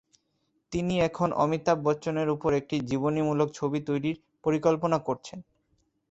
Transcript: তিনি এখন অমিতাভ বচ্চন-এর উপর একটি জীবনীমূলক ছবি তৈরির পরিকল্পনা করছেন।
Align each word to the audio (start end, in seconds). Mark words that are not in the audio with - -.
তিনি 0.71 0.95
এখন 0.99 1.29
অমিতাভ 1.35 1.77
বচ্চন-এর 1.83 2.29
উপর 2.29 2.51
একটি 2.53 2.75
জীবনীমূলক 2.89 3.49
ছবি 3.53 3.79
তৈরির 3.87 4.15
পরিকল্পনা 4.43 4.97
করছেন। 4.99 5.39